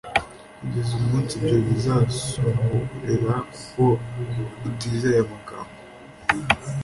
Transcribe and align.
kugeza 0.59 0.91
umunsi 0.99 1.33
ibyo 1.39 1.57
bizasohorera 1.67 3.35
kuko 3.53 3.83
utizeye 4.67 5.19
amagambo 5.25 5.75